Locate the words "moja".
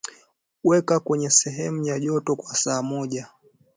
2.83-3.27